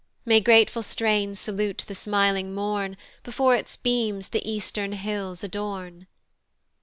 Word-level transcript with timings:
May 0.25 0.39
grateful 0.39 0.81
strains 0.81 1.39
salute 1.39 1.83
the 1.87 1.93
smiling 1.93 2.55
morn, 2.55 2.97
Before 3.21 3.55
its 3.55 3.77
beams 3.77 4.29
the 4.29 4.43
eastern 4.51 4.93
hills 4.93 5.43
adorn! 5.43 6.07